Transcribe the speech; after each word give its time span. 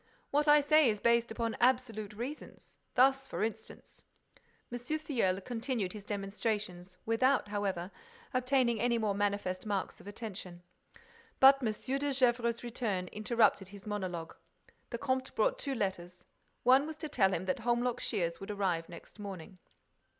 "What 0.31 0.47
I 0.47 0.61
say 0.61 0.89
is 0.89 0.99
based 0.99 1.29
upon 1.29 1.55
absolute 1.61 2.13
reasons. 2.15 2.79
Thus, 2.95 3.27
for 3.27 3.43
instance—" 3.43 4.03
M. 4.71 4.79
Filleul 4.79 5.41
continued 5.45 5.93
his 5.93 6.03
demonstrations, 6.05 6.97
without, 7.05 7.49
however, 7.49 7.91
obtaining 8.33 8.81
any 8.81 8.97
more 8.97 9.13
manifest 9.13 9.63
marks 9.63 10.01
of 10.01 10.07
attention. 10.07 10.63
But 11.39 11.61
M. 11.61 11.71
de 11.71 12.13
Gesvres's 12.13 12.63
return 12.63 13.09
interrupted 13.09 13.67
his 13.67 13.85
monologue. 13.85 14.35
The 14.89 14.97
comte 14.97 15.35
brought 15.35 15.59
two 15.59 15.75
letters. 15.75 16.25
One 16.63 16.87
was 16.87 16.95
to 16.95 17.07
tell 17.07 17.31
him 17.31 17.45
that 17.45 17.59
Holmlock 17.59 17.99
Shears 17.99 18.39
would 18.39 18.49
arrive 18.49 18.89
next 18.89 19.19
morning. 19.19 19.59